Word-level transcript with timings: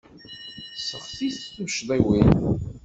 Sseɣtit 0.77 1.39
tuccḍiwin. 1.55 2.29